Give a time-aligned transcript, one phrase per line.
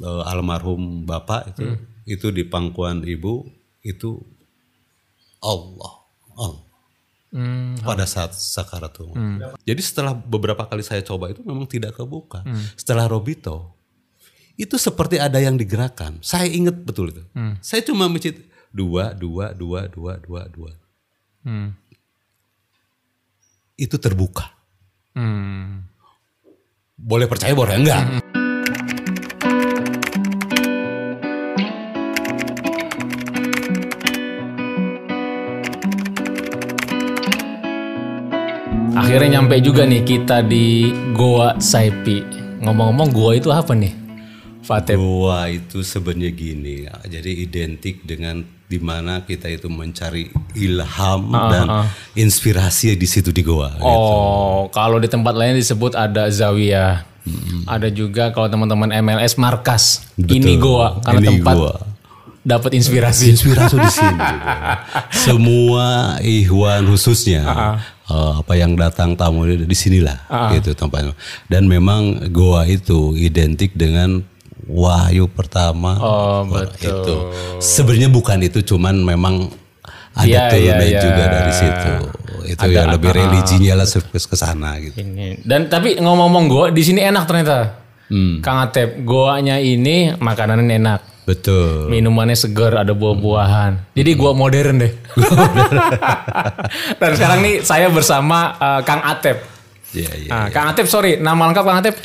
[0.00, 1.76] eh, almarhum bapak itu
[2.08, 3.44] itu di pangkuan ibu
[3.82, 4.18] itu
[5.38, 5.94] Allah
[6.34, 6.64] Allah
[7.28, 7.76] Hmm.
[7.84, 9.60] pada saat sakaratul maut.
[9.60, 12.40] Jadi setelah beberapa kali saya coba itu memang tidak kebuka.
[12.72, 13.76] Setelah Robito
[14.56, 16.24] itu seperti ada yang digerakkan.
[16.24, 17.20] Saya ingat betul itu.
[17.60, 18.32] Saya cuma mencit
[18.72, 20.72] dua dua dua dua dua dua.
[21.44, 21.76] Hmm.
[23.76, 24.48] Itu terbuka.
[25.12, 25.84] Hmm.
[26.96, 28.24] Boleh percaya boleh enggak.
[39.08, 42.20] Akhirnya nyampe juga nih kita di Goa Saipi.
[42.60, 43.96] Ngomong-ngomong Goa itu apa nih?
[44.60, 45.00] Fatep.
[45.00, 53.00] Goa itu sebenarnya gini, jadi identik dengan di mana kita itu mencari ilham dan inspirasi
[53.00, 53.80] di situ di Goa.
[53.80, 57.08] Oh, kalau di tempat lain disebut ada Zawiyah.
[57.64, 60.04] Ada juga kalau teman-teman MLS markas.
[60.20, 61.76] Ini Goa karena Ini tempat Goa.
[62.44, 63.32] dapat inspirasi.
[63.32, 64.20] inspirasi di sini.
[65.24, 67.48] Semua ihwan khususnya
[68.08, 71.12] eh, apa yang datang tamu di sinilah gitu tempatnya.
[71.46, 74.24] Dan memang goa itu identik dengan
[74.68, 75.96] wahyu pertama.
[76.00, 76.76] Oh, betul.
[76.82, 77.14] Itu
[77.62, 79.48] sebenarnya bukan itu cuman memang
[80.18, 81.00] ada iya, turunnya iya.
[81.00, 81.92] juga dari situ.
[82.48, 84.96] Itu Ada- ya lebih religinya lah ke ke sana gitu.
[84.98, 85.44] Ini.
[85.46, 87.58] Dan tapi ngomong-ngomong Goa di sini enak ternyata.
[88.08, 88.40] Hmm.
[88.40, 91.00] Kang Atep, Goanya ini makanannya enak.
[91.28, 91.92] Betul.
[91.92, 93.92] Minumannya segar, ada buah-buahan.
[93.92, 94.92] Jadi gua modern deh.
[97.00, 99.36] Dan sekarang nih saya bersama eh, Kang Atep.
[99.92, 100.30] Iya, iya.
[100.32, 101.96] Nah, Kang Atep, sorry, nama lengkap Kang Atep?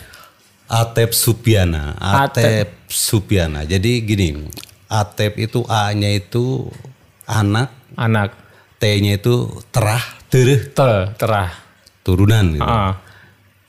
[0.68, 3.64] Atep Supiana, Atep Supiana.
[3.64, 4.44] Jadi gini,
[4.92, 6.68] Atep itu A-nya itu
[7.24, 8.36] anak, Anak.
[8.76, 11.48] T-nya itu terah, tereh, Ter, terah.
[12.04, 12.60] turunan.
[12.60, 12.68] Gitu.
[12.68, 13.00] Ah.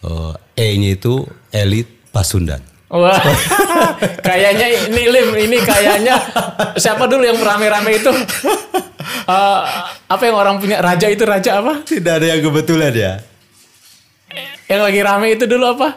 [0.03, 0.35] Eh,
[0.75, 1.23] E-nya itu
[1.55, 2.74] elit Pasundan.
[2.87, 3.17] Wah,
[4.29, 6.15] kayaknya ini Lim, ini kayaknya
[6.77, 8.13] siapa dulu yang rame-rame itu?
[9.25, 9.61] Eh,
[10.05, 11.81] apa yang orang punya raja itu raja apa?
[11.83, 13.13] Tidak ada yang kebetulan ya.
[14.65, 15.89] Yang lagi rame itu dulu apa?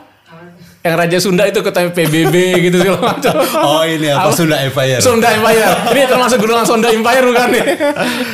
[0.78, 3.34] Yang Raja Sunda itu ketemu PBB gitu segala macam.
[3.60, 5.04] Oh ini apa, Sunda Empire.
[5.04, 5.92] Sunda Empire.
[5.92, 7.66] Ini termasuk gerulang Sunda Empire bukan nih?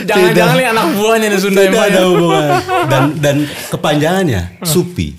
[0.05, 2.05] Jangan-jangan nih anak buahnya nih Sunda Tidak ada Empire.
[2.05, 2.49] hubungan.
[2.85, 3.35] Dan dan
[3.73, 5.17] kepanjangannya Supi,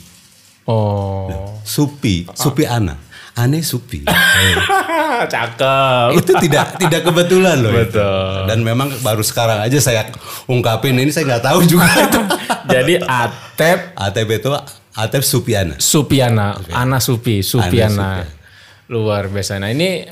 [0.65, 2.95] Oh, Supi, Supi Ana,
[3.35, 4.07] Ane Supi.
[5.35, 6.09] cakep.
[6.23, 7.75] itu tidak tidak kebetulan loh.
[7.75, 7.91] itu.
[7.91, 8.39] Betul.
[8.47, 10.07] Dan memang baru sekarang aja saya
[10.47, 12.21] ungkapin ini saya nggak tahu juga itu.
[12.71, 14.51] Jadi Atep ATP itu
[14.95, 15.75] Atep Supiana.
[15.83, 18.23] Supiana, Ana Supi, Supiana.
[18.23, 18.43] Ana
[18.87, 19.59] Luar biasa.
[19.59, 20.07] Nah ini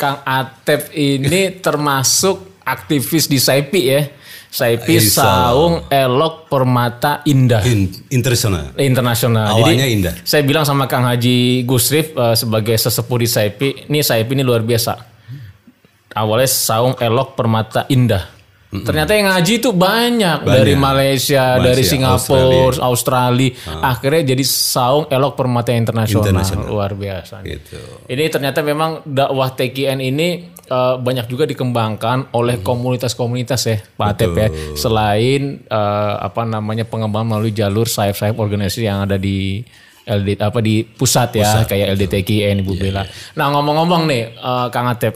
[0.00, 4.02] Kang Atep ini termasuk aktivis di Saipi ya.
[4.52, 7.64] Saipi Insya Saung Elok Permata Indah.
[7.64, 8.76] In, internasional.
[8.76, 9.56] internasional.
[9.56, 10.14] Awalnya Jadi indah.
[10.28, 14.60] saya bilang sama Kang Haji Gusrif eh, sebagai sesepuh di Saipi, ini Saipi ini luar
[14.60, 15.08] biasa.
[16.12, 18.28] Awalnya saung elok permata indah.
[18.72, 23.52] Ternyata yang ngaji itu banyak, dari Malaysia, dari Malaysia, Singapura, Australia.
[23.84, 26.24] Akhirnya jadi saung elok permata internasional.
[26.24, 26.68] Internasional.
[26.68, 27.44] Luar biasa.
[27.44, 27.76] Gitu.
[28.08, 34.32] Ini ternyata memang dakwah TKN ini eh, banyak juga dikembangkan oleh komunitas-komunitas ya, Pak Atep
[34.36, 34.48] ya.
[34.78, 39.62] Selain eh, apa namanya pengembangan melalui jalur sayap-sayap organisasi yang ada di
[40.02, 43.06] LD apa di pusat ya, kayak LDTKN Ibu Bella.
[43.38, 45.14] Nah, ngomong-ngomong nih eh, Kang Atep.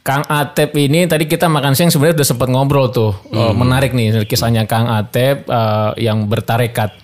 [0.00, 3.12] Kang Atep ini tadi kita makan siang sebenarnya udah sempat ngobrol tuh.
[3.30, 6.96] Eh, menarik nih kisahnya Kang Atep eh, yang bertarekat.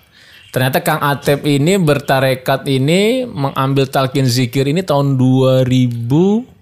[0.51, 6.56] Ternyata Kang Atep ini bertarekat ini mengambil talqin zikir ini tahun 2017.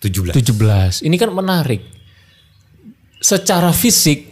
[0.00, 1.04] 17.
[1.04, 1.84] Ini kan menarik.
[3.20, 4.30] Secara fisik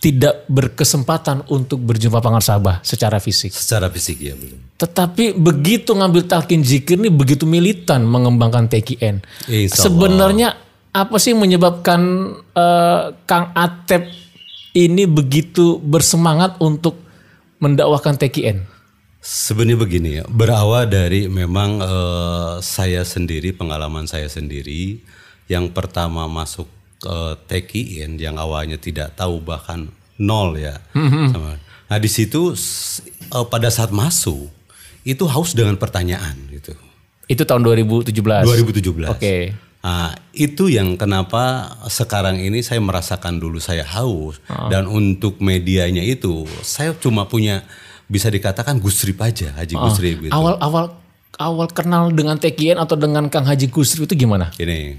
[0.00, 3.52] tidak berkesempatan untuk berjumpa Pangar Sabah secara fisik.
[3.52, 4.80] Secara fisik ya belum.
[4.80, 9.20] Tetapi begitu ngambil talqin zikir ini begitu militan mengembangkan TKN.
[9.68, 10.56] Sebenarnya
[10.90, 12.00] apa sih menyebabkan
[12.56, 14.08] eh, Kang Atep
[14.72, 16.96] ini begitu bersemangat untuk
[17.60, 18.69] mendakwahkan TKN?
[19.20, 25.04] Sebenarnya begini ya, berawal dari memang eh, saya sendiri, pengalaman saya sendiri,
[25.44, 26.64] yang pertama masuk
[26.96, 30.80] ke TKIN yang awalnya tidak tahu bahkan nol ya.
[30.92, 31.60] Sama-
[31.90, 34.48] Nah di situ eh, pada saat masuk
[35.04, 36.72] itu haus dengan pertanyaan gitu.
[37.26, 38.08] Itu tahun 2017.
[38.12, 39.04] 2017.
[39.06, 39.52] Oke.
[39.80, 44.36] Nah, itu yang kenapa sekarang ini saya merasakan dulu saya haus
[44.68, 47.64] dan untuk medianya itu saya cuma punya
[48.10, 50.34] bisa dikatakan Gusrip aja, Haji Gusrip gitu.
[50.34, 50.86] Awal awal
[51.38, 54.50] awal kenal dengan TKN atau dengan Kang Haji Gusri itu gimana?
[54.58, 54.98] Ini.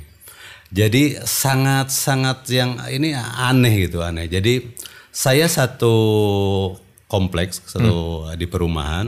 [0.72, 4.32] Jadi sangat-sangat yang ini aneh gitu aneh.
[4.32, 4.72] Jadi
[5.12, 5.92] saya satu
[7.12, 9.04] kompleks satu di perumahan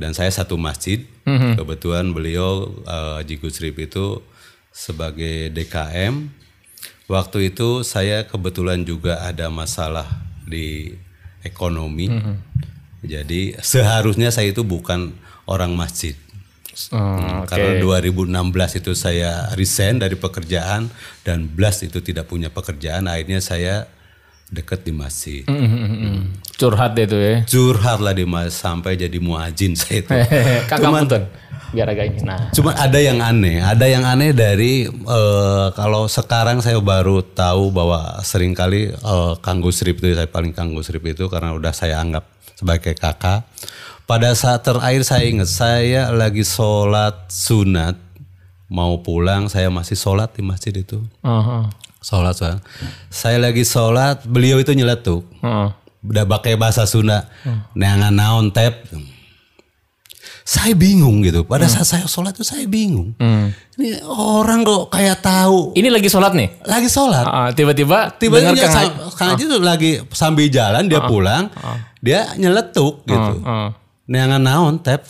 [0.00, 4.20] dan saya satu masjid Kebetulan beliau uh, Haji Gusrip itu
[4.68, 6.28] sebagai DKM.
[7.08, 10.04] Waktu itu saya kebetulan juga ada masalah
[10.44, 10.92] di
[11.40, 12.12] ekonomi.
[13.04, 15.12] Jadi seharusnya saya itu bukan
[15.44, 16.16] orang masjid.
[16.90, 20.90] Oh, Karena 2016 itu saya resign dari pekerjaan
[21.22, 23.86] dan Blas itu tidak punya pekerjaan, akhirnya saya
[24.50, 25.42] dekat di masjid.
[25.46, 26.34] Hmm.
[26.58, 27.36] Curhat deh tuh ya.
[27.46, 30.10] Curhat lah di masjid sampai jadi muajin saya itu.
[30.70, 31.22] Kakak punten.
[31.74, 32.22] Biar agak ini.
[32.22, 32.54] Nah.
[32.54, 38.22] Cuma ada yang aneh, ada yang aneh dari eh, kalau sekarang saya baru tahu bahwa
[38.22, 42.33] sering kali eh, Kang Gusrip itu saya paling Kang Gusrip itu karena udah saya anggap
[42.54, 43.46] sebagai kakak.
[44.04, 47.96] Pada saat terakhir saya ingat saya lagi sholat sunat
[48.68, 51.72] mau pulang saya masih sholat di masjid itu Aha.
[52.04, 52.60] sholat sholat.
[53.08, 55.68] Saya lagi sholat beliau itu nyeletuk Heeh.
[56.04, 57.32] udah pakai bahasa Sunda
[57.72, 58.84] neangan naon tep
[60.44, 61.48] saya bingung gitu.
[61.48, 63.16] Pada saat saya sholat itu saya bingung.
[63.80, 65.72] Ini orang kok kayak tahu.
[65.72, 66.60] Ini lagi sholat nih.
[66.68, 67.24] lagi sholat.
[67.24, 71.48] Ah, tiba-tiba tiba-tiba Kang Kang Haji tuh lagi sambil jalan dia pulang
[72.04, 73.32] dia nyeletuk gitu.
[73.40, 73.72] Ah,
[74.04, 75.08] neangan naon tep?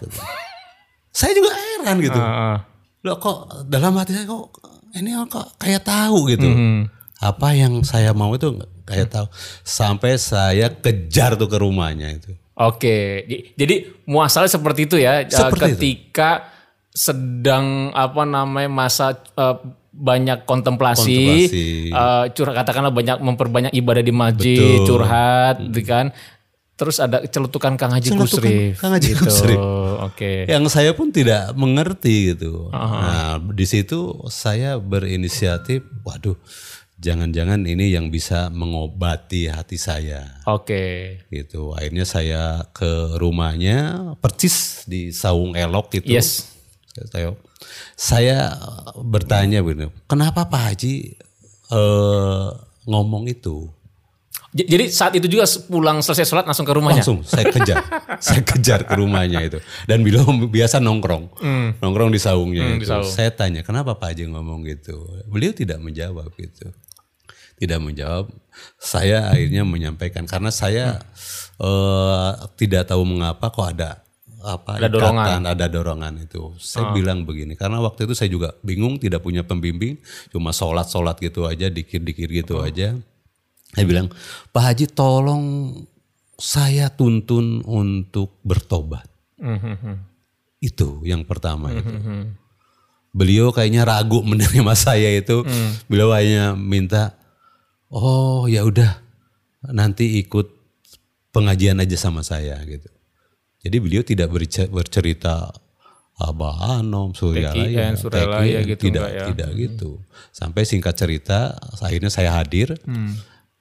[1.10, 2.20] Saya juga heran gitu.
[2.22, 2.58] Ah, ah.
[3.02, 4.54] loh kok dalam hati saya kok
[4.94, 6.46] ini kok kayak tahu gitu.
[6.46, 6.86] Hmm.
[7.24, 8.54] apa yang saya mau itu
[8.86, 9.26] kayak tahu.
[9.66, 13.74] Sampai saya kejar tuh ke rumahnya itu Oke, jadi
[14.04, 15.20] muasalnya seperti itu ya.
[15.20, 15.70] eh, Seperti itu.
[15.74, 16.30] ketika
[16.88, 19.56] sedang apa namanya masa eh,
[19.90, 21.66] banyak kontemplasi, Kontemplasi.
[21.90, 24.86] eh, curhat katakanlah banyak memperbanyak ibadah di masjid, Betul.
[24.88, 26.06] curhat, gitu kan.
[26.74, 28.74] Terus ada celutukan Kang Haji Celutukan Gusrif.
[28.78, 29.22] Kang Haji gitu.
[29.24, 29.58] Gusrif.
[30.04, 30.44] Oke.
[30.44, 33.96] yang saya pun tidak mengerti gitu nah di situ
[34.26, 36.34] saya berinisiatif waduh
[37.04, 40.40] jangan-jangan ini yang bisa mengobati hati saya.
[40.48, 41.20] Oke.
[41.28, 41.76] gitu.
[41.76, 46.08] Akhirnya saya ke rumahnya percis di Saung Elok itu.
[46.08, 46.48] Yes.
[47.10, 47.34] saya,
[47.98, 48.38] saya
[49.02, 51.18] bertanya begini kenapa Pak Haji
[51.74, 52.48] eh,
[52.86, 53.68] ngomong itu?
[54.54, 57.02] Jadi saat itu juga pulang selesai sholat langsung ke rumahnya.
[57.02, 57.82] langsung saya kejar.
[58.22, 59.58] Saya kejar ke rumahnya itu.
[59.82, 61.42] Dan beliau biasa nongkrong.
[61.82, 62.86] Nongkrong di saungnya itu.
[63.10, 65.10] Saya tanya kenapa Pak Haji ngomong gitu?
[65.26, 66.70] Beliau tidak menjawab gitu
[67.58, 68.30] tidak menjawab
[68.78, 71.02] saya akhirnya menyampaikan karena saya
[71.58, 72.30] eh,
[72.60, 73.90] tidak tahu mengapa kok ada
[74.44, 75.24] apa Ada dorongan.
[75.24, 79.40] ikatan, ada dorongan itu saya bilang begini karena waktu itu saya juga bingung tidak punya
[79.40, 79.96] pembimbing
[80.28, 82.92] cuma sholat sholat gitu aja dikir dikir gitu aja
[83.74, 84.06] saya bilang,
[84.54, 85.44] Pak Haji tolong
[86.38, 89.10] saya tuntun untuk bertobat.
[89.42, 89.98] Mhm.
[90.62, 91.90] Itu yang pertama itu.
[93.10, 95.42] Beliau kayaknya ragu menerima saya itu.
[95.90, 97.18] Beliau hanya minta,
[97.94, 98.98] oh ya udah
[99.70, 100.50] nanti ikut
[101.30, 102.90] pengajian aja sama saya gitu.
[103.64, 105.48] Jadi beliau tidak berce- bercerita
[106.14, 109.24] Abah Anom, Suryalaya, TKN, Suryalaya TKN, gitu tidak, ya?
[109.32, 109.90] tidak gitu.
[110.30, 112.78] Sampai singkat cerita, akhirnya saya hadir.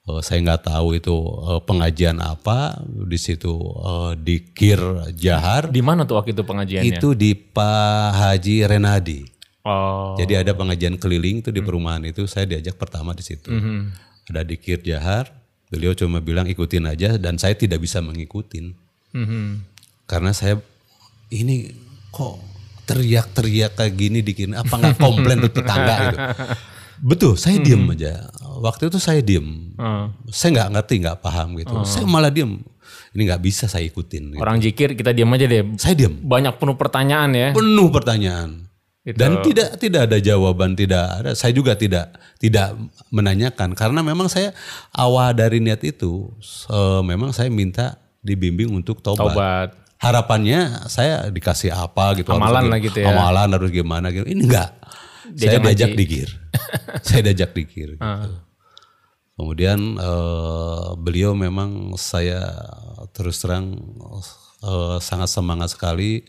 [0.04, 1.16] Eh, saya nggak tahu itu
[1.48, 4.76] eh, pengajian apa di situ eh, di Kir
[5.16, 7.00] Jahar Di mana tuh waktu itu pengajiannya?
[7.00, 9.24] itu di Pak Haji Renadi.
[9.64, 10.12] Oh.
[10.20, 13.48] Jadi ada pengajian keliling itu di perumahan itu saya diajak pertama di situ.
[14.26, 15.28] Ada di Kir Jahar,
[15.68, 18.72] beliau cuma bilang ikutin aja dan saya tidak bisa mengikutin
[19.10, 19.62] Mhm.
[20.04, 20.58] karena saya
[21.28, 21.70] ini
[22.08, 22.40] kok
[22.84, 26.18] teriak-teriak kayak gini dikira apa nggak komplain tuh tetangga gitu.
[26.94, 28.30] Betul, saya diem aja.
[28.60, 29.74] Waktu itu saya diem.
[29.74, 30.14] Hmm.
[30.26, 31.74] Saya nggak ngerti, nggak paham gitu.
[31.82, 32.62] Saya malah diem.
[33.10, 34.34] Ini nggak bisa saya ikutin.
[34.34, 34.40] gitu.
[34.40, 35.74] Orang jikir kita diam aja deh.
[35.74, 36.14] Saya diem.
[36.22, 37.48] Banyak penuh pertanyaan ya.
[37.50, 38.70] Penuh pertanyaan.
[39.04, 39.20] Gitu.
[39.20, 41.30] Dan tidak tidak ada jawaban, tidak ada.
[41.36, 42.72] Saya juga tidak tidak
[43.12, 44.56] menanyakan karena memang saya
[44.96, 46.32] awal dari niat itu
[46.72, 49.36] eh, memang saya minta dibimbing untuk tobat.
[49.36, 49.68] Taubat.
[50.00, 52.32] Harapannya saya dikasih apa gitu.
[52.32, 53.12] Amalan harus lah gi- gitu ya.
[53.12, 54.24] Amalan harus gimana gitu.
[54.24, 54.72] Ini enggak.
[55.36, 56.00] saya Diajak haji.
[56.00, 56.28] dikir.
[57.06, 57.88] saya diajak dikir.
[57.96, 58.04] Gitu.
[58.04, 58.40] Ah.
[59.36, 62.40] Kemudian eh, beliau memang saya
[63.12, 63.76] terus terang
[64.64, 66.24] eh, sangat semangat sekali.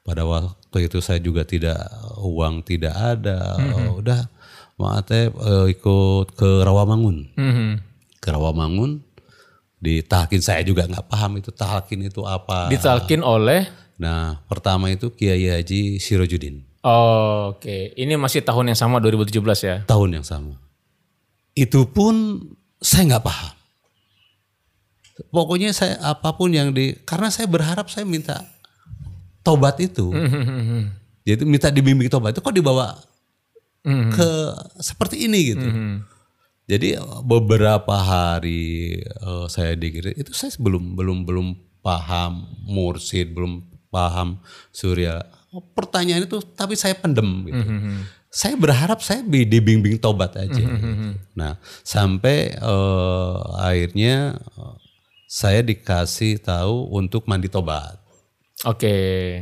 [0.00, 1.78] Pada waktu itu saya juga tidak
[2.20, 3.56] uang tidak ada.
[3.60, 3.98] Mm-hmm.
[4.00, 4.20] Udah
[4.80, 7.36] maaf teh eh, ikut ke Rawamangun.
[7.36, 7.68] Mhm.
[8.16, 9.04] Ke Rawamangun
[9.80, 12.72] ditalkin saya juga nggak paham itu talkin itu apa.
[12.72, 13.68] Ditalkin oleh
[14.00, 19.76] Nah pertama itu Kiai Haji Sirojudin Oh, Oke, ini masih tahun yang sama 2017 ya.
[19.84, 20.56] tahun yang sama.
[21.52, 22.40] Itu pun
[22.80, 23.52] saya nggak paham.
[25.28, 28.48] Pokoknya saya apa pun yang di karena saya berharap saya minta
[29.40, 30.10] tobat itu.
[31.22, 32.96] Jadi minta dibimbing tobat itu kok dibawa
[34.10, 34.30] ke
[34.78, 35.66] seperti ini gitu.
[36.66, 41.46] Jadi beberapa hari eh, saya dikira itu saya belum belum belum
[41.80, 44.38] paham mursid, belum paham
[44.70, 45.18] surya
[45.72, 47.58] pertanyaan itu tapi saya pendem gitu.
[47.58, 50.54] Hmm, Saya berharap saya bi- dibimbing tobat aja.
[50.54, 50.86] Hmm, gitu.
[51.34, 54.74] Nah, sampai eh, akhirnya eh,
[55.26, 57.98] saya dikasih tahu untuk mandi tobat.
[58.62, 58.94] Oke.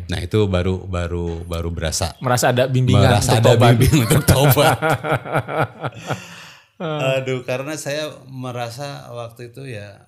[0.07, 3.71] Nah, itu baru baru baru berasa Merasa ada bimbingan merasa untuk ada tobat.
[3.75, 4.79] bimbing untuk tobat.
[7.19, 10.07] aduh, karena saya merasa waktu itu ya,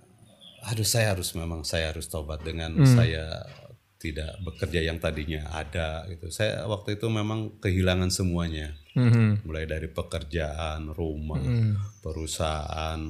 [0.63, 3.43] aduh saya harus memang saya harus tobat dengan saya
[3.99, 6.31] tidak bekerja yang tadinya ada gitu.
[6.31, 9.45] Saya waktu itu memang kehilangan semuanya, Mhm.
[9.45, 11.43] mulai dari pekerjaan, rumah,
[12.01, 13.01] perusahaan,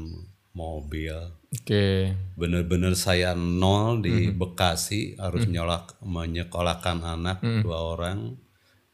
[0.50, 1.39] mobil.
[1.50, 2.14] Oke.
[2.38, 8.38] Bener-bener saya nol di Bekasi harus nyolak menyekolahkan anak dua orang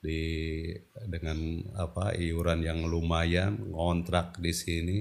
[0.01, 0.65] di
[1.05, 1.37] dengan
[1.77, 4.99] apa iuran yang lumayan ngontrak di sini.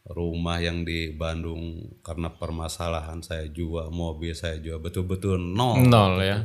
[0.00, 6.42] Rumah yang di Bandung karena permasalahan saya jual mobil saya jual betul-betul nol Nol ya.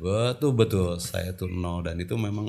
[0.00, 1.84] betul-betul saya tuh nol.
[1.84, 2.48] Dan itu memang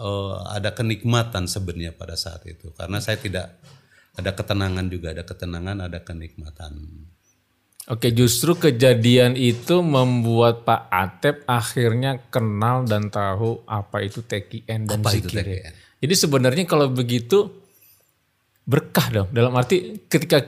[0.00, 2.72] eh, ada kenikmatan sebenarnya pada saat itu.
[2.72, 3.60] Karena saya tidak
[4.18, 6.74] ada ketenangan juga ada ketenangan ada kenikmatan
[7.88, 15.00] Oke, justru kejadian itu membuat Pak Atep akhirnya kenal dan tahu apa itu TKN dan
[15.00, 15.32] Apa itu.
[15.32, 15.72] TKN?
[16.04, 17.48] Jadi sebenarnya kalau begitu
[18.68, 19.28] berkah dong.
[19.32, 20.44] Dalam arti ketika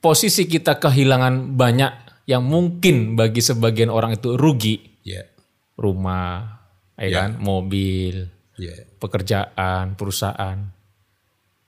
[0.00, 5.28] posisi kita kehilangan banyak yang mungkin bagi sebagian orang itu rugi, ya
[5.76, 6.64] rumah,
[6.96, 10.77] ya kan, mobil, ya pekerjaan, perusahaan.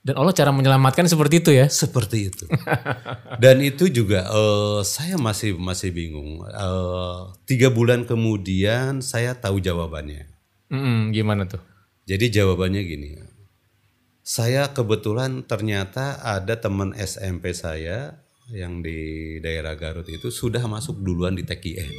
[0.01, 1.69] Dan Allah cara menyelamatkan seperti itu ya.
[1.69, 2.49] seperti itu
[3.37, 10.25] dan itu juga eh, saya masih masih bingung Eh, tiga bulan kemudian saya tahu jawabannya
[10.69, 11.61] Mm-mm, gimana tuh?
[12.03, 13.07] jadi jawabannya gini
[14.21, 18.97] saya kebetulan ternyata ada teman SMP saya yang di
[19.37, 21.93] daerah Garut itu sudah masuk duluan di TKN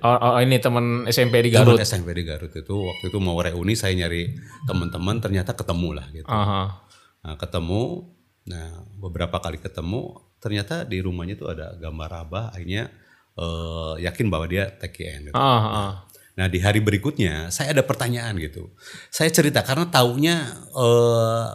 [0.00, 1.76] Oh, oh, ini teman SMP di Garut.
[1.76, 4.32] Teman SMP di Garut itu waktu itu mau reuni saya nyari
[4.64, 6.83] teman-teman ternyata ketemu lah gitu Aha.
[7.24, 8.12] Nah, ketemu,
[8.44, 12.92] nah beberapa kali ketemu, ternyata di rumahnya itu ada gambar Abah, akhirnya
[13.40, 15.32] eh, yakin bahwa dia TKN.
[15.32, 15.34] Gitu.
[15.34, 15.92] Ah, ah.
[16.34, 18.74] Nah di hari berikutnya saya ada pertanyaan gitu,
[19.08, 21.48] saya cerita karena taunya eh,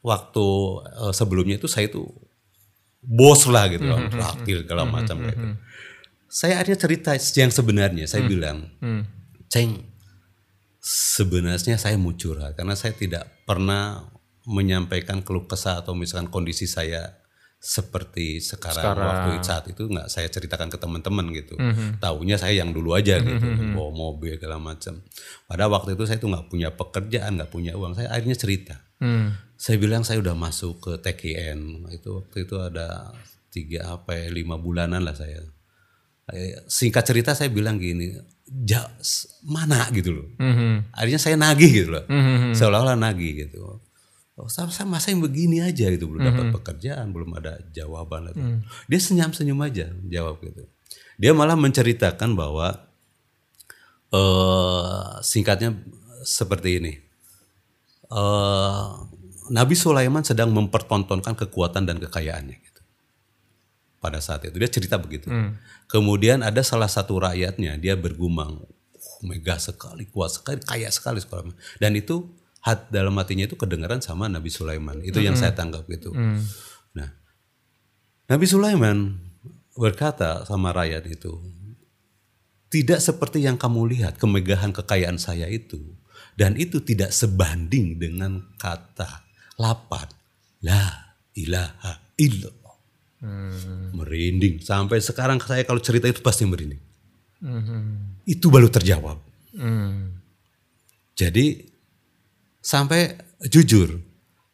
[0.00, 0.48] waktu
[1.04, 2.08] eh, sebelumnya itu saya itu
[3.04, 5.46] bos lah gitu, kan, traktir segala macam gitu.
[6.30, 8.70] Saya akhirnya cerita yang sebenarnya, saya bilang,
[9.50, 9.82] Ceng,
[10.78, 14.06] sebenarnya saya mau curhat karena saya tidak pernah
[14.48, 17.20] menyampaikan keluh kesah atau misalkan kondisi saya
[17.60, 21.60] seperti sekarang, waktu saat itu nggak saya ceritakan ke teman-teman gitu.
[22.00, 23.36] Taunya saya yang dulu aja gitu,
[23.76, 25.04] bawa mobil segala macam.
[25.44, 27.92] Pada waktu itu saya tuh nggak punya pekerjaan, nggak punya uang.
[28.00, 28.80] Saya akhirnya cerita.
[28.96, 29.36] Hmm.
[29.60, 31.84] Saya bilang saya udah masuk ke TKN.
[31.92, 33.12] Itu waktu itu ada
[33.52, 35.44] tiga apa ya, lima bulanan lah saya.
[36.32, 38.14] Eh, Singkat cerita saya bilang gini,
[38.64, 38.88] ja,
[39.44, 40.28] mana gitu loh.
[40.40, 40.96] Mhm.
[40.96, 42.04] Akhirnya saya nagih gitu loh.
[42.08, 42.56] Mhm.
[42.56, 43.84] Seolah-olah nagih gitu.
[44.40, 48.32] Oh, sama saya masa yang begini aja gitu belum dapat pekerjaan, belum ada jawaban lah.
[48.88, 50.64] Dia senyum-senyum aja jawab gitu.
[51.20, 52.88] Dia malah menceritakan bahwa
[54.16, 55.76] eh singkatnya
[56.24, 56.92] seperti ini.
[58.08, 58.88] Eh
[59.50, 62.80] Nabi Sulaiman sedang mempertontonkan kekuatan dan kekayaannya gitu.
[64.00, 65.28] Pada saat itu dia cerita begitu.
[65.84, 71.52] Kemudian ada salah satu rakyatnya dia bergumang, "Uh, megah sekali, kuat sekali, kaya sekali sekolah.
[71.82, 72.24] Dan itu
[72.60, 75.00] hat dalam hatinya itu kedengaran sama Nabi Sulaiman.
[75.00, 76.12] Itu yang saya tangkap gitu.
[76.92, 77.08] Nah,
[78.28, 79.16] Nabi Sulaiman
[79.72, 81.40] berkata sama rakyat itu,
[82.70, 85.80] tidak seperti yang kamu lihat kemegahan kekayaan saya itu.
[86.38, 89.24] Dan itu tidak sebanding dengan kata
[89.60, 90.08] lapan
[90.64, 92.76] la ilaha illallah.
[93.92, 94.64] Merinding.
[94.64, 96.80] Sampai sekarang saya kalau cerita itu pasti merinding.
[98.24, 99.32] Itu baru terjawab.
[99.50, 100.22] Hmm.
[101.18, 101.69] jadi
[102.60, 104.00] sampai jujur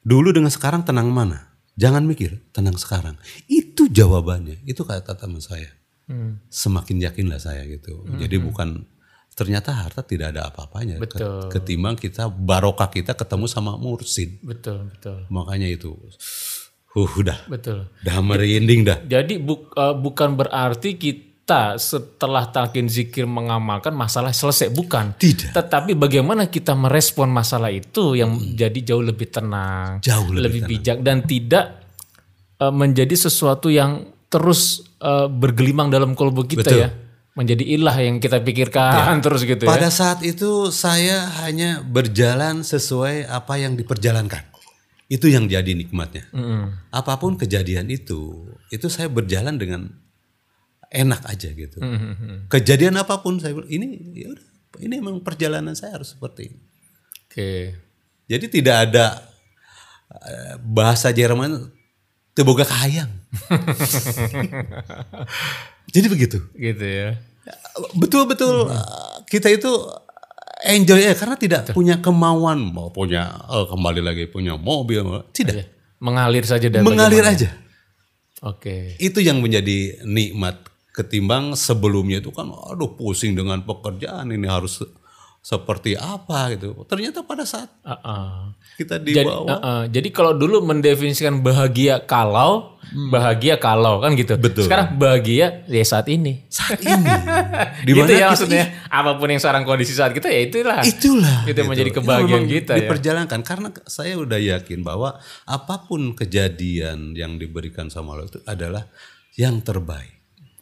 [0.01, 5.69] dulu dengan sekarang tenang mana jangan mikir tenang sekarang itu jawabannya itu kata teman saya
[6.07, 6.39] Hmm.
[6.47, 8.07] semakin yakinlah saya gitu.
[8.15, 8.87] Jadi bukan
[9.35, 11.51] ternyata harta tidak ada apa-apanya Betul.
[11.51, 14.39] ketimbang kita barokah kita ketemu sama mursid.
[14.39, 15.27] Betul, betul.
[15.29, 15.99] Makanya itu
[16.95, 17.91] uh udah Betul.
[18.07, 19.03] udah merinding dah.
[19.03, 21.36] Jadi buk- eh, bukan berarti kita
[21.79, 25.15] setelah talqin zikir mengamalkan masalah selesai, bukan.
[25.15, 25.55] Tidak.
[25.55, 30.71] Tetapi bagaimana kita merespon masalah itu yang jadi jauh lebih tenang, Jauh lebih tenang.
[30.75, 31.87] bijak dan tidak
[32.59, 36.83] eh, menjadi sesuatu yang terus eh, bergelimang dalam kolbu kita Betul.
[36.83, 36.91] ya.
[37.37, 39.71] Menjadi ilah yang kita pikirkan terus gitu ya.
[39.71, 44.51] Pada saat itu saya hanya berjalan sesuai apa yang diperjalankan.
[45.07, 46.27] Itu yang jadi nikmatnya.
[46.35, 46.91] Mm-mm.
[46.91, 49.95] Apa pun kejadian itu, itu saya berjalan dengan
[50.91, 51.79] enak aja gitu.
[51.83, 52.47] Mm-mm.
[52.51, 54.47] Kejadian apa pun saya bilang ini ya udah
[54.81, 56.61] ini memang perjalanan saya harus seperti ini.
[57.27, 57.53] Oke.
[58.27, 59.23] Jadi tidak ada
[60.11, 61.71] eh, bahasa Jerman
[62.37, 63.09] teboga kahayang.
[65.95, 66.39] Jadi begitu.
[66.53, 67.17] Gitu ya.
[67.95, 69.71] Betul-betul eh, kita itu
[70.67, 76.45] enjoy ya karena tidak punya kemauan mau punya eh, kembali lagi punya mobil tidak Mengalir
[76.45, 77.49] saja dan mengalir aja.
[78.45, 79.01] Oke.
[79.01, 80.61] Itu yang menjadi nikmat
[80.97, 84.81] ketimbang sebelumnya itu kan aduh pusing dengan pekerjaan ini harus
[85.39, 86.75] seperti apa gitu.
[86.91, 88.51] Ternyata pada saat Uh-uh.
[88.75, 89.81] kita Jadi, dibawa uh-uh.
[89.87, 92.75] jadi kalau dulu mendefinisikan bahagia kalau,
[93.15, 94.35] bahagia kalau kan gitu.
[94.35, 94.43] Hmm.
[94.43, 94.67] Betul.
[94.67, 96.51] Sekarang bahagia ya saat ini.
[96.51, 97.07] saat ini
[97.87, 98.65] di Gitu ya kita- maksudnya.
[98.91, 100.83] Apa pun yang sekarang kondisi saat kita ya itulah.
[100.83, 102.79] itulah Itu yang menjadi kebahagiaan memang kita ya.
[102.83, 105.15] diperjalankan karena saya udah yakin bahwa
[105.47, 108.83] apa pun kejadian yang diberikan sama Allah itu adalah
[109.39, 110.16] yang terbaik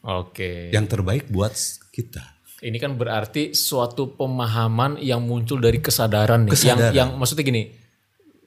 [0.04, 0.68] Oke.
[0.68, 1.56] yang terbaik buat
[1.88, 2.20] kita
[2.64, 6.52] Ini kan berarti suatu pemahaman yang muncul dari kesadaran nih.
[6.56, 6.80] Kesadaran.
[6.80, 7.62] Yang yang maksudnya gini,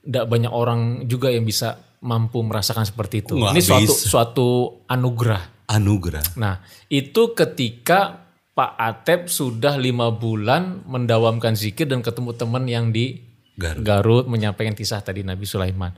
[0.01, 3.37] tidak banyak orang juga yang bisa mampu merasakan seperti itu.
[3.37, 4.47] Nggak Ini suatu suatu
[4.89, 5.69] anugerah.
[5.69, 8.25] anugerah Nah, itu ketika
[8.57, 13.21] Pak Atep sudah lima bulan mendawamkan zikir dan ketemu teman yang di
[13.57, 13.81] Garut.
[13.85, 15.89] Garut menyampaikan kisah tadi Nabi Sulaiman.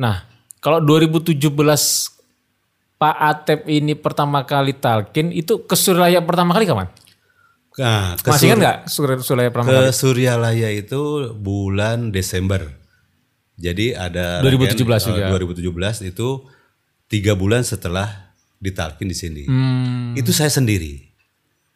[0.00, 0.24] Nah,
[0.60, 1.36] kalau 2017
[3.02, 6.86] Pak Atep ini pertama kali talkin itu ke Suraya pertama kali kapan?
[7.74, 9.78] nah, ke, Masih kan nggak Sur- Suraya pertama kali?
[9.80, 11.02] ke Suryalaya itu
[11.34, 12.62] bulan Desember
[13.54, 15.24] jadi ada 2017 rangkaian, juga.
[15.26, 16.28] eh, 2017 itu
[17.06, 21.10] tiga bulan setelah ditalkin di sini Hmm, itu saya sendiri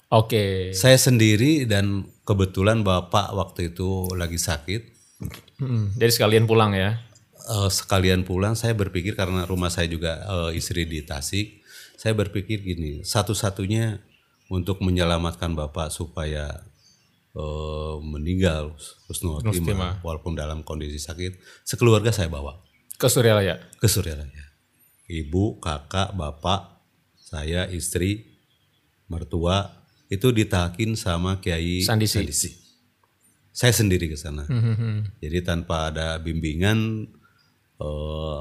[0.09, 0.71] Oke.
[0.73, 4.95] saya sendiri dan kebetulan bapak waktu itu lagi sakit
[5.57, 7.01] Hmm, Jadi sekalian pulang ya.
[7.47, 10.19] Eh, sekalian pulang saya berpikir karena rumah saya juga
[10.51, 11.63] eh, istri di Tasik
[11.95, 14.03] saya berpikir gini satu-satunya
[14.51, 16.67] untuk menyelamatkan bapak supaya
[17.39, 18.75] eh, meninggal
[19.07, 22.59] husnul khotimah, walaupun dalam kondisi sakit sekeluarga saya bawa.
[22.99, 23.63] Ke Suryalaya.
[23.79, 24.51] ke Suryalaya.
[25.07, 26.83] Ibu kakak bapak
[27.15, 28.43] saya istri
[29.07, 32.51] mertua itu ditakin sama Kiai Sandisi.
[33.55, 34.43] saya sendiri ke sana.
[34.51, 37.07] Hmm, jadi tanpa ada bimbingan
[37.77, 38.41] eh,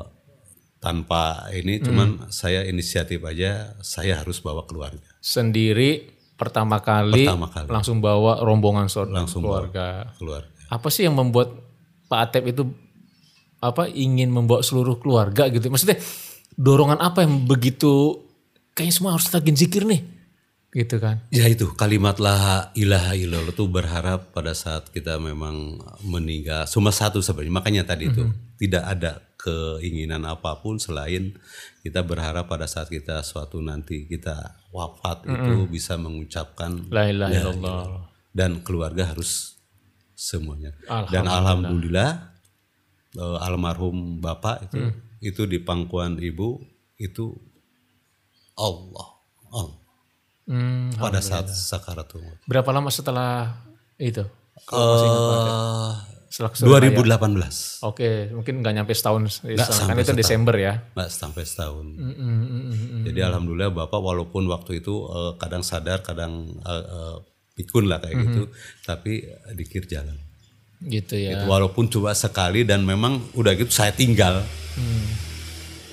[0.80, 7.68] tanpa ini cuman saya inisiatif aja saya harus bawa keluarga Sendiri pertama kali, Pertama kali.
[7.72, 10.14] langsung bawa rombongan Langsung keluarga.
[10.20, 11.58] keluarga Apa sih yang membuat
[12.06, 12.64] Pak Atep itu
[13.58, 15.74] apa ingin membawa seluruh keluarga gitu?
[15.74, 15.98] Maksudnya
[16.54, 18.22] dorongan apa yang begitu
[18.78, 20.06] kayaknya semua harus takin zikir nih,
[20.76, 21.24] gitu kan?
[21.32, 21.72] ya itu.
[21.80, 26.68] Kalimat la ilaha illallah itu berharap pada saat kita memang meninggal.
[26.68, 27.56] Cuma satu sebenarnya.
[27.56, 28.28] Makanya tadi itu
[28.60, 31.32] tidak ada keinginan apa pun selain
[31.80, 37.84] kita berharap pada saat kita suatu nanti kita wafat itu bisa mengucapkan La ilaha illallah.
[38.36, 39.56] dan keluarga harus
[40.18, 40.76] semuanya.
[41.08, 42.36] Dan alhamdulillah.
[43.16, 44.92] eh, almarhum bapak itu
[45.24, 46.60] itu di pangkuan ibu
[47.00, 47.32] itu
[48.60, 49.08] Allah,
[49.56, 49.85] Allah
[50.46, 52.38] Hmm, pada saat sakaratul maut.
[52.46, 53.58] berapa lama setelah
[53.98, 54.22] itu?
[54.56, 55.92] Eh,
[56.26, 56.92] Setelah ke Surabaya?
[56.92, 59.42] 2018 Oke, mungkin nggak nyampe setahun.
[59.42, 60.74] kan sampai itu Desember ya.
[60.92, 61.86] nggak sampai setahun.
[61.96, 63.04] Mm, mm, mm, mm.
[63.06, 67.16] Jadi alhamdulillah bapak walaupun waktu itu eh, kadang sadar kadang eh, eh,
[67.56, 68.42] pikun lah kayak gitu,
[68.84, 70.18] tapi eh, dikir jalan.
[70.78, 71.48] Gitu ya.
[71.48, 74.44] Walaupun cuma sekali dan memang udah gitu saya tinggal.
[74.76, 75.25] Hmm.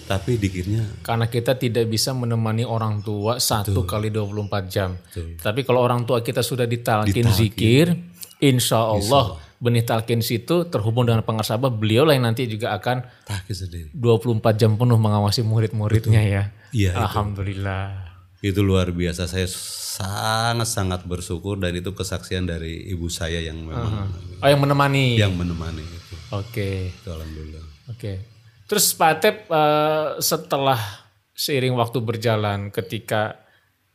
[0.02, 4.98] Tapi dikirnya Karena kita tidak bisa menemani orang tua satu kali 24 jam.
[5.38, 7.94] Tapi kalau orang tua kita sudah ditalkin zikir,
[8.42, 13.54] insya Allah benih talkin situ terhubung dengan pengasabah, beliau lah yang nanti juga akan takut
[13.54, 13.94] sendiri.
[13.94, 16.42] 24 jam penuh mengawasi murid-muridnya ya.
[16.74, 16.98] Iya, itu.
[16.98, 18.10] Alhamdulillah.
[18.42, 19.30] Itu luar biasa.
[19.30, 24.10] Saya sangat-sangat bersyukur dan itu kesaksian dari ibu saya yang memang
[24.42, 25.14] Oh yang menemani.
[25.14, 26.14] yang menemani itu.
[26.34, 26.90] Oke.
[26.90, 27.62] Itu alhamdulillah.
[27.94, 28.31] Oke.
[28.72, 30.80] Terus Pak Atep eh, setelah
[31.36, 33.36] seiring waktu berjalan ketika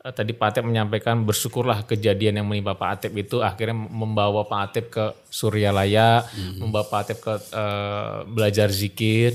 [0.05, 4.61] eh, tadi Pak Atep menyampaikan bersyukurlah kejadian yang menimpa Pak Atep itu akhirnya membawa Pak
[4.69, 6.21] Atep ke Suryalaya,
[6.61, 9.33] membawa Pak Atep ke eh, belajar zikir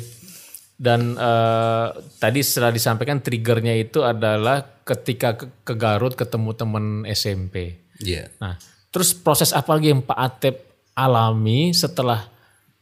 [0.78, 1.88] dan eh,
[2.22, 7.82] tadi setelah disampaikan triggernya itu adalah ketika ke, ke Garut ketemu teman SMP.
[7.98, 8.30] Iya.
[8.38, 8.62] Nah,
[8.94, 10.54] terus proses apa lagi yang Pak Atep
[10.94, 12.30] alami setelah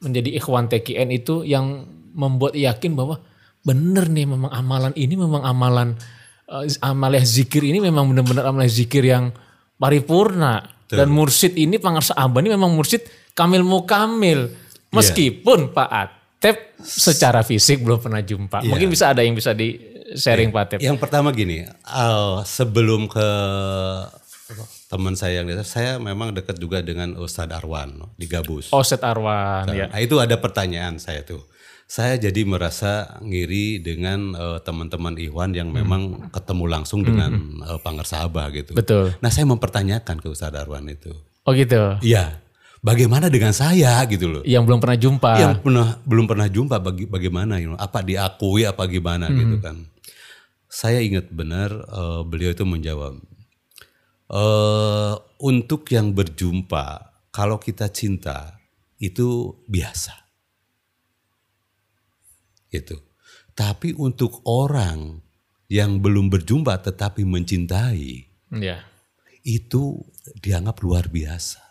[0.04, 3.16] menjadi ikhwan TKN itu yang membuat yakin bahwa
[3.64, 5.96] bener nih memang amalan ini memang amalan
[6.52, 9.32] uh, amalia zikir ini memang benar-benar amalia zikir yang
[9.80, 10.76] paripurna.
[10.90, 14.50] Dan mursid ini pangarsa abah ini memang mursid kamil mukamil.
[14.90, 18.66] Meskipun Pak Atep secara fisik belum pernah jumpa.
[18.66, 19.78] Mungkin bisa ada yang bisa di
[20.18, 20.78] sharing Pak Atep.
[20.82, 23.28] Yang pertama gini, al- sebelum ke
[24.90, 28.74] teman saya yang atas, saya memang dekat juga dengan Ustadz Arwan di Gabus.
[28.74, 29.86] Oset Arwan ya.
[29.86, 31.46] Nah, itu ada pertanyaan saya tuh.
[31.90, 38.22] Saya jadi merasa ngiri dengan eh, teman-teman Ikhwan yang memang ketemu langsung dengan eh, Pangersa
[38.30, 38.78] Abah gitu.
[38.78, 39.18] Betul.
[39.18, 41.10] Nah, saya mempertanyakan ke Ustadz Arwan itu.
[41.42, 41.98] Oh gitu.
[41.98, 42.38] Iya,
[42.78, 44.42] bagaimana dengan saya gitu loh?
[44.46, 45.32] Yang belum pernah jumpa.
[45.34, 49.82] Yang pernah belum pernah jumpa bagi bagaimana you know, apa diakui apa gimana gitu kan.
[50.70, 53.18] Saya ingat benar eh, beliau itu menjawab
[54.30, 56.86] eh untuk yang berjumpa
[57.34, 58.62] kalau kita cinta
[59.02, 60.19] itu biasa.
[62.70, 62.96] Gitu.
[63.52, 65.20] Tapi untuk orang
[65.70, 68.82] yang belum berjumpa tetapi mencintai Ya.
[69.46, 70.02] itu
[70.42, 71.62] dianggap luar biasa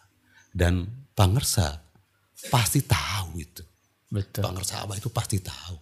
[0.55, 1.83] dan pangersa
[2.47, 3.63] pasti tahu itu.
[4.07, 4.47] Betul.
[4.47, 5.75] Pangersa Abah itu pasti tahu.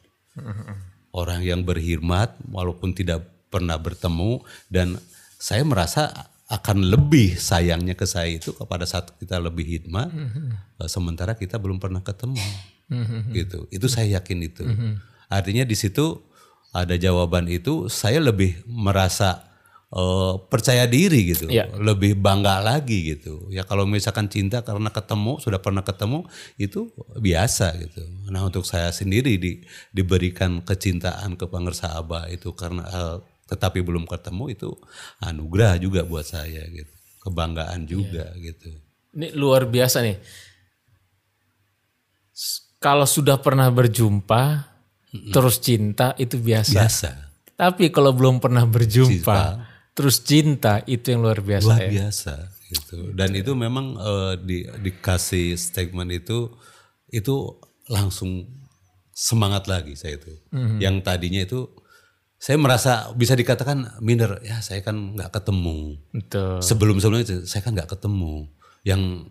[1.13, 4.41] Orang yang berhormat walaupun tidak pernah bertemu
[4.73, 4.97] dan
[5.37, 6.09] saya merasa
[6.49, 10.09] akan lebih sayangnya ke saya itu kepada saat kita lebih hikmat
[10.81, 12.41] eh, sementara kita belum pernah ketemu.
[13.33, 13.67] Gitu.
[13.69, 14.63] Itu saya yakin itu.
[15.27, 16.23] Artinya di situ
[16.71, 19.43] ada jawaban itu saya lebih merasa
[19.87, 21.71] eh, percaya diri gitu, Iya.
[21.79, 23.47] lebih bangga lagi gitu.
[23.47, 26.27] Ya kalau misalkan cinta karena ketemu sudah pernah ketemu
[26.59, 28.03] itu biasa gitu.
[28.27, 29.63] Nah untuk saya sendiri di,
[29.95, 31.47] diberikan kecintaan ke
[31.87, 34.75] Abah itu karena eh, tetapi belum ketemu itu
[35.23, 36.91] anugerah juga buat saya gitu,
[37.23, 38.67] kebanggaan juga gitu.
[39.15, 40.19] Ini luar biasa nih.
[42.77, 44.69] Kalau sudah pernah berjumpa,
[45.33, 46.77] terus cinta itu biasa.
[46.77, 47.09] Biasa,
[47.57, 49.65] Tapi kalau belum pernah berjumpa,
[49.97, 51.89] terus cinta itu yang luar biasa luar ya.
[51.89, 52.33] biasa
[52.69, 52.97] gitu.
[53.17, 56.53] Dan itu memang eh, di, dikasih statement itu
[57.09, 57.57] itu
[57.89, 58.45] langsung
[59.09, 60.37] semangat lagi saya itu.
[60.77, 61.65] Yang tadinya itu
[62.37, 66.61] saya merasa bisa dikatakan minder ya saya kan nggak ketemu Betul.
[66.61, 68.45] sebelum sebelumnya saya kan nggak ketemu
[68.85, 69.25] yang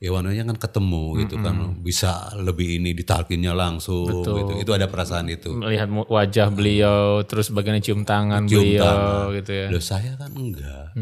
[0.00, 1.76] Iwannya kan ketemu gitu kan.
[1.84, 4.56] Bisa lebih ini ditalkinnya langsung gitu.
[4.56, 5.52] Itu ada perasaan itu.
[5.52, 9.36] Melihat wajah beliau, terus bagaimana cium tangan Cium beliau tangan.
[9.36, 9.66] gitu ya.
[9.68, 10.96] Loh saya kan enggak.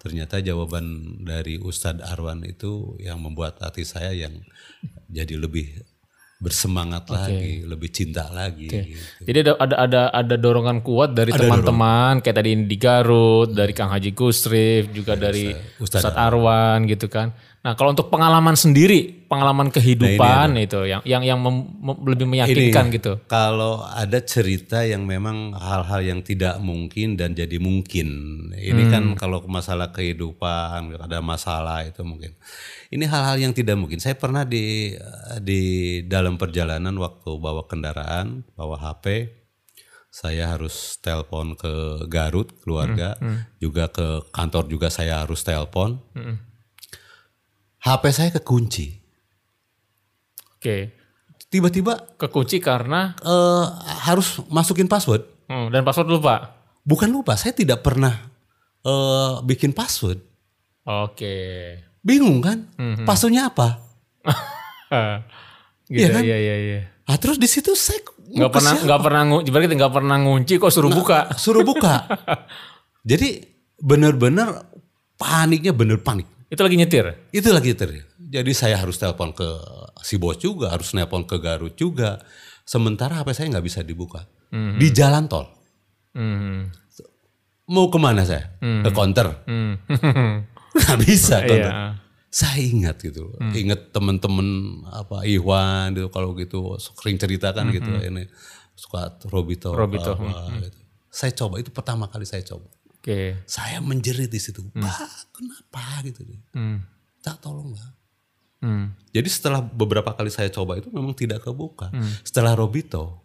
[0.00, 0.84] Ternyata jawaban
[1.28, 4.32] dari Ustadz Arwan itu yang membuat hati saya yang
[5.12, 5.84] jadi lebih
[6.36, 9.00] bersemangat lagi lebih cinta lagi gitu.
[9.24, 13.88] Jadi ada ada ada ada dorongan kuat dari teman-teman kayak tadi di Garut, dari Kang
[13.88, 15.48] Haji Kusrif, juga dari
[15.80, 17.32] Ustadz Ustadz Arwan gitu kan.
[17.66, 22.94] Nah, kalau untuk pengalaman sendiri, pengalaman kehidupan itu yang yang yang mem- mem- lebih meyakinkan
[22.94, 23.18] gitu.
[23.26, 28.06] Kalau ada cerita yang memang hal-hal yang tidak mungkin dan jadi mungkin.
[28.54, 29.18] Ini kan Hmm.
[29.18, 32.38] kalau masalah kehidupan ada masalah itu mungkin.
[32.94, 33.98] Ini hal-hal yang tidak mungkin.
[33.98, 34.94] Saya pernah di
[35.42, 35.62] di
[36.06, 39.26] dalam perjalanan waktu bawa kendaraan, bawa HP,
[40.06, 45.98] saya harus telepon ke Garut keluarga, Hmm, juga ke kantor juga saya harus telepon.
[47.86, 48.98] HP saya kekunci.
[50.58, 50.90] Oke.
[51.46, 53.64] Tiba-tiba Kekunci karena eh,
[54.02, 55.22] harus masukin password.
[55.46, 56.58] hmm, dan password lupa.
[56.82, 58.10] Bukan lupa, saya tidak pernah
[58.82, 60.18] eh, bikin password.
[60.82, 61.34] Oke.
[62.02, 62.66] Bingung kan?
[62.74, 63.06] Mhm.
[63.06, 63.78] Passwordnya apa?
[65.86, 66.22] gitu Iya kan?
[66.22, 66.80] iya iya iya.
[67.06, 70.72] Ah, terus di situ saya Nggak pernah nggak pernah ngunci, berarti nggak pernah ngunci kok
[70.74, 71.30] suruh buka.
[71.38, 72.10] suruh buka.
[73.10, 73.38] Jadi
[73.78, 74.66] benar-benar
[75.14, 76.26] paniknya bener panik.
[76.46, 77.06] Itu lagi nyetir.
[77.34, 77.90] Itu lagi ter.
[78.16, 79.46] Jadi saya harus telepon ke
[80.06, 82.22] si bos juga, harus telepon ke Garut juga.
[82.66, 85.46] Sementara HP saya nggak bisa dibuka di jalan tol.
[86.14, 86.70] Hmm.
[87.66, 88.58] Mau ke mana saya?
[88.62, 89.42] Ke counter?
[89.46, 89.74] Hmm.
[90.76, 91.40] Nggak bisa.
[91.40, 91.96] Iya.
[92.26, 94.44] saya ingat gitu ingat temen-temen
[94.92, 98.28] apa Iwan gitu kalau gitu sering ceritakan gitu ini
[98.76, 100.76] suka Robito, Robito, apa, gitu.
[101.08, 102.68] saya coba itu pertama kali saya coba
[103.06, 103.38] Oke.
[103.46, 104.66] saya menjerit di situ.
[104.74, 106.02] Pak kenapa?
[106.02, 106.82] Gitu Hmm.
[107.22, 107.94] tak tolong lah
[108.56, 108.90] Hmm.
[109.12, 111.86] jadi setelah beberapa kali saya coba itu memang tidak kebuka.
[112.26, 113.22] Setelah Robito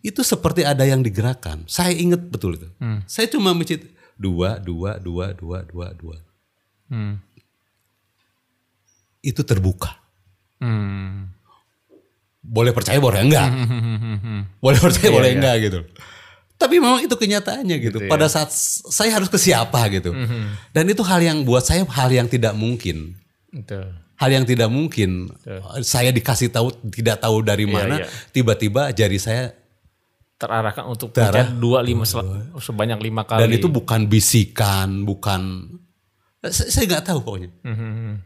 [0.00, 1.64] itu seperti ada yang digerakkan.
[1.66, 2.68] Saya ingat betul itu.
[3.04, 3.84] Saya cuma mencit
[4.16, 6.16] dua dua dua dua dua dua.
[6.88, 7.20] Hmm.
[9.20, 10.00] itu terbuka.
[10.60, 11.28] Hmm.
[12.40, 13.48] boleh percaya boleh enggak?
[14.60, 15.80] Boleh percaya boleh enggak gitu
[16.54, 20.14] tapi memang itu kenyataannya gitu, pada saat s- saya harus ke siapa gitu
[20.70, 23.18] dan itu hal yang buat saya hal yang tidak mungkin
[24.14, 25.28] hal yang tidak mungkin
[25.80, 28.06] saya dikasih tahu tidak tahu dari mana iya.
[28.30, 29.52] tiba-tiba jari saya
[30.34, 31.46] Terarahkan untuk Terarah.
[31.48, 32.02] dua lima
[32.54, 33.38] sebanyak lima kali.
[33.38, 35.70] dan itu bukan bisikan bukan
[36.44, 38.20] saya nggak tahu pokoknya Hmm.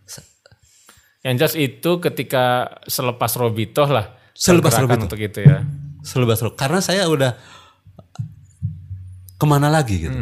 [1.19, 2.45] Yang jelas itu ketika
[2.87, 4.15] selepas Robito lah.
[4.33, 5.07] Selepas tergerakkan Robito.
[5.11, 5.67] untuk itu ya.
[6.01, 7.35] selepas karena saya udah
[9.39, 10.19] ke mana lagi gitu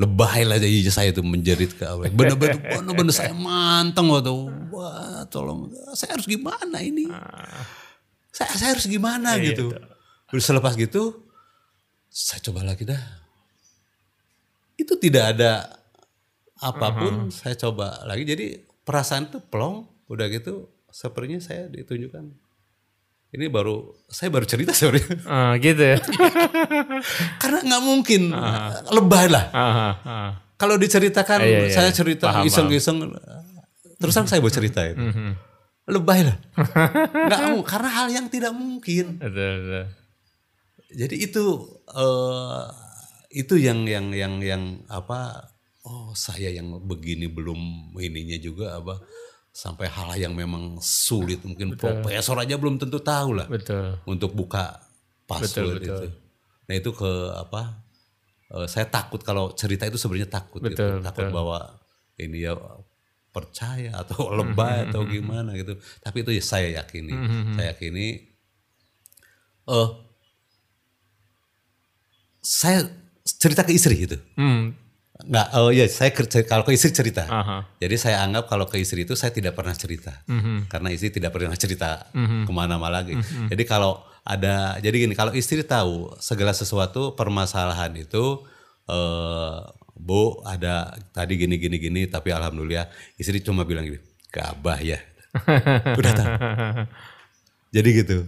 [0.00, 2.10] lebay lah jadi saya itu menjerit ke awal.
[2.18, 4.32] Bener-bener bener-bener saya manteng waktu.
[4.72, 7.06] Wah, tolong saya harus gimana ini?
[8.32, 9.76] Saya, saya harus gimana gitu.
[10.32, 11.28] Terus selepas gitu
[12.08, 12.98] saya coba lagi dah.
[14.80, 15.78] Itu tidak ada
[16.58, 18.24] apa pun saya coba lagi.
[18.24, 22.41] Jadi perasaan itu plong udah gitu sepertinya saya ditunjukkan.
[23.32, 25.08] Ini baru saya baru cerita sebenarnya.
[25.32, 25.96] Ah, gitu ya.
[27.40, 28.28] Karena nggak mungkin
[28.92, 29.48] lebay lah.
[29.56, 30.28] Aha, aha.
[30.60, 31.96] Kalau diceritakan Iya, iya, saya iya.
[31.96, 33.02] cerita iseng-iseng
[33.98, 35.00] terus terang saya mau cerita itu.
[35.88, 36.36] Lebay lah.
[37.26, 39.18] Nggak mau karena hal yang tidak mungkin.
[40.92, 41.44] Jadi itu
[41.90, 42.64] eh
[43.32, 45.50] itu yang yang yang yang apa
[45.88, 49.00] oh saya yang begini belum ininya juga apa
[49.52, 54.00] sampai hal yang memang sulit mungkin profesor aja belum tentu tahu lah Betul.
[54.08, 54.80] untuk buka
[55.28, 56.00] password Betul, betul.
[56.08, 56.08] itu.
[56.68, 57.62] Nah itu ke apa?
[58.52, 60.72] eh, saya takut kalau cerita itu sebenarnya takut gitu.
[60.72, 61.36] Betul, Takut betul.
[61.36, 61.58] bahwa
[62.16, 62.56] ini ya
[63.32, 65.76] percaya atau lebay atau gimana gitu.
[66.00, 67.12] Tapi itu ya saya yakini.
[67.56, 68.06] Saya yakini
[69.68, 69.88] eh
[72.42, 72.88] saya
[73.22, 74.16] cerita ke istri gitu.
[74.34, 74.74] Hmm.
[75.12, 77.22] Nggak, oh iya saya ke- kalau ke istri cerita.
[77.24, 77.68] Aha.
[77.78, 80.66] Jadi saya anggap kalau ke istri itu saya tidak pernah cerita, Mhm.
[80.66, 83.14] karena istri tidak pernah cerita ke mana-mana lagi.
[83.46, 88.40] Jadi kalau ada, jadi gini, kalau istri tahu segala sesuatu permasalahan itu,
[88.88, 89.58] eh,
[89.94, 94.98] bu ada tadi gini gini gini, tapi alhamdulillah istri cuma bilang gini, gabah ya,
[95.98, 96.28] udah tahu.
[97.70, 98.18] Jadi gitu.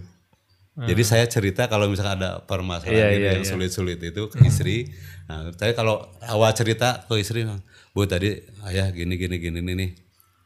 [0.75, 3.51] Jadi saya cerita kalau misalkan ada permasalahan Iya, gitu iya, yang iya.
[3.51, 4.91] sulit-sulit itu ke istri.
[5.25, 7.45] Nah, saya kalau awal cerita ke istri,
[7.93, 8.37] bu tadi
[8.69, 9.91] ayah gini gini gini nih.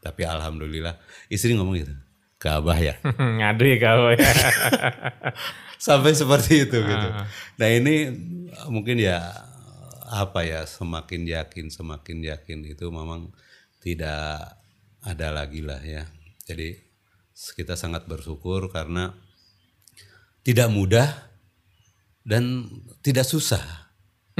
[0.00, 0.96] Tapi alhamdulillah
[1.28, 1.94] istri ngomong gitu,
[2.40, 2.94] ke abah ya.
[3.38, 4.30] Ngadu ya kau ya.
[5.84, 7.08] Sampai seperti itu gitu.
[7.60, 8.08] Nah ini
[8.68, 9.20] mungkin ya
[10.10, 13.32] apa ya semakin yakin semakin yakin itu memang
[13.84, 14.56] tidak
[15.04, 16.04] ada lagi lah ya.
[16.48, 16.76] Jadi
[17.56, 19.16] kita sangat bersyukur karena
[20.44, 21.08] tidak mudah
[22.24, 22.68] dan
[23.00, 23.79] tidak susah.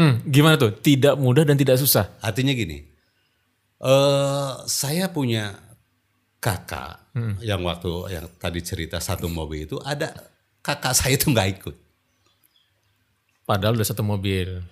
[0.01, 0.73] Hmm, gimana tuh?
[0.73, 2.09] Tidak mudah dan tidak susah.
[2.25, 2.89] Artinya gini,
[3.85, 5.61] eh saya punya
[6.41, 7.13] kakak
[7.45, 10.09] yang waktu yang tadi cerita satu mobil itu ada
[10.65, 11.77] kakak saya itu nggak ikut.
[13.45, 14.65] Padahal udah satu mobil.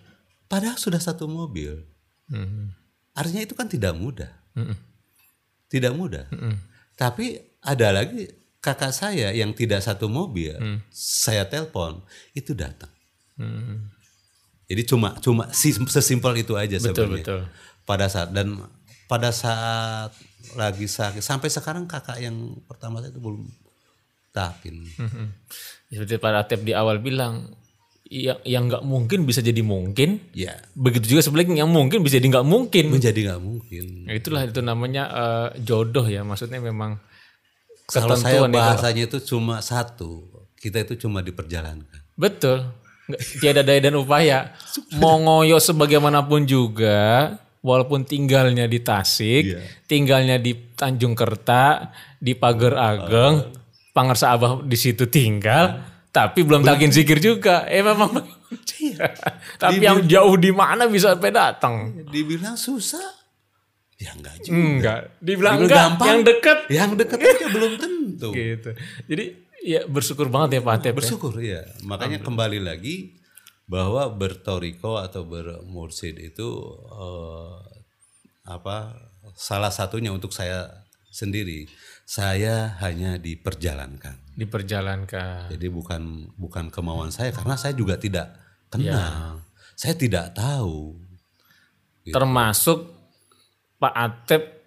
[0.49, 1.85] Padahal sudah satu mobil.
[2.33, 2.73] Hmm.
[3.13, 4.33] Artinya itu kan tidak mudah.
[4.57, 4.79] Mm-mm.
[5.69, 6.25] Tidak mudah.
[6.97, 8.33] Tapi ada lagi
[8.65, 10.57] kakak saya yang tidak satu mobil,
[10.95, 12.01] saya telepon,
[12.33, 12.91] itu datang.
[13.37, 13.93] Hmm.
[14.69, 17.25] Jadi cuma cuma si- sesimpel itu aja Betul, sebenarnya.
[17.25, 17.41] betul.
[17.83, 18.61] Pada saat dan
[19.09, 20.13] pada saat
[20.55, 22.37] lagi sakit sampai sekarang kakak yang
[22.69, 23.49] pertama saya itu belum
[24.31, 24.85] tapin.
[25.01, 25.33] Hmm.
[25.89, 27.49] Seperti Pak Atep di awal bilang,
[28.05, 30.21] yang yang nggak mungkin bisa jadi mungkin.
[30.33, 32.93] Ya, Begitu juga sebaliknya yang mungkin bisa jadi nggak mungkin.
[32.93, 33.85] menjadi nggak mungkin.
[34.05, 36.25] Nah, itulah itu namanya eh, jodoh ya.
[36.25, 37.01] Maksudnya memang
[37.89, 40.29] Kalau saya bahasanya itu cuma satu,
[40.61, 42.05] kita itu cuma diperjalankan.
[42.21, 42.69] Betul.
[43.41, 44.53] Tiada daya dan upaya.
[44.95, 49.61] Mau ngoyo sebagaimanapun juga, walaupun tinggalnya di Tasik, Iya.
[49.85, 53.49] tinggalnya di Tanjung Kerta, di Pager Ageng,
[53.91, 57.65] Pangersa Abah di situ tinggal, tapi belum takin zikir juga.
[57.65, 58.13] Eh memang.
[59.63, 62.05] tapi yang jauh di mana bisa sampai datang?
[62.09, 63.03] Dibilang susah,
[63.97, 64.53] ya enggak juga.
[64.53, 65.01] Enggak.
[65.19, 65.77] Dibilang Dibilang enggak.
[65.81, 66.07] gampang.
[66.07, 66.59] Yang deket.
[66.69, 68.29] Yang dekat aja belum tentu.
[68.33, 68.71] Gitu.
[69.09, 69.25] Jadi
[69.63, 70.93] ya bersyukur banget ya Pak Atep.
[70.93, 70.99] ya.
[70.99, 71.63] Bersyukur ya.
[71.85, 73.19] Makanya kembali lagi
[73.69, 76.49] bahwa bertoriko atau bermursid itu
[76.89, 77.57] eh,
[78.49, 78.97] apa
[79.37, 81.69] salah satunya untuk saya sendiri.
[82.09, 84.33] Saya hanya diperjalankan.
[84.39, 85.53] Diperjalankan.
[85.53, 88.33] Jadi bukan bukan kemauan saya karena saya juga tidak
[88.73, 89.45] kenal.
[89.77, 91.05] Saya tidak tahu.
[92.09, 92.89] termasuk
[93.77, 94.58] Pak Atep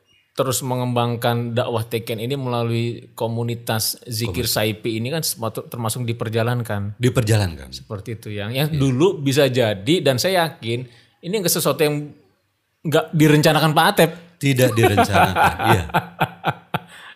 [0.41, 5.21] terus mengembangkan dakwah Teken ini melalui komunitas zikir Saipi ini kan
[5.69, 7.69] termasuk diperjalankan Diperjalankan.
[7.69, 10.89] seperti itu yang yang dulu bisa jadi dan saya yakin
[11.21, 12.09] ini enggak sesuatu yang
[12.81, 15.55] nggak direncanakan Pak Atep Tidak direncanakan.
[15.69, 15.83] Iya.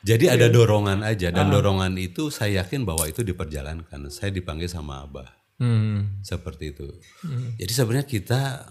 [0.05, 4.13] Jadi ada dorongan aja dan dorongan itu saya yakin bahwa itu diperjalankan.
[4.13, 5.33] Saya dipanggil sama Abah.
[5.57, 6.21] hmm.
[6.21, 6.85] seperti itu.
[7.57, 8.69] Jadi sebenarnya kita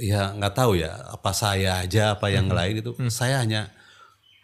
[0.00, 3.72] ya nggak tahu ya apa saya aja apa yang lain itu saya hanya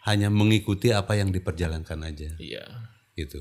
[0.03, 2.29] hanya mengikuti apa yang diperjalankan aja.
[2.35, 2.65] Iya.
[3.15, 3.39] Gitu.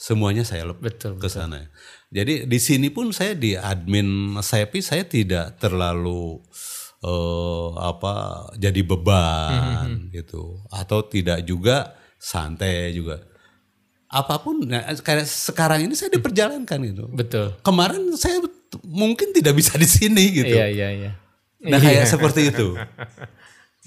[0.00, 1.68] Semuanya saya betul ke sana.
[2.10, 6.42] Jadi di sini pun saya di admin Sepi saya tidak terlalu
[7.04, 10.64] eh, apa jadi beban gitu.
[10.72, 13.20] Atau tidak juga santai juga.
[14.12, 17.04] Apa pun nah, kayak sekarang ini saya diperjalankan gitu.
[17.12, 17.46] Betul.
[17.60, 18.40] Kemarin saya
[18.80, 20.56] mungkin tidak bisa di sini gitu.
[20.56, 21.12] iya iya iya
[21.62, 22.74] Nah kayak seperti itu.